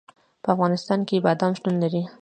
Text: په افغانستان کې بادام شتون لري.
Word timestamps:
په 0.43 0.49
افغانستان 0.55 0.99
کې 1.07 1.23
بادام 1.25 1.51
شتون 1.57 1.75
لري. 1.83 2.03